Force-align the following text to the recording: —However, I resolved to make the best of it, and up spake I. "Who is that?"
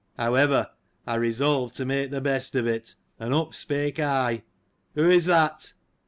—However, 0.27 0.71
I 1.05 1.13
resolved 1.13 1.75
to 1.75 1.85
make 1.85 2.09
the 2.09 2.21
best 2.21 2.55
of 2.55 2.65
it, 2.65 2.95
and 3.19 3.35
up 3.35 3.53
spake 3.53 3.99
I. 3.99 4.41
"Who 4.95 5.07
is 5.11 5.25
that?" 5.25 5.73